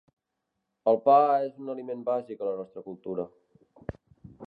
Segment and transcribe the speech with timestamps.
[0.91, 1.17] El pa
[1.49, 3.31] és un aliment bàsic a la nostra cultura.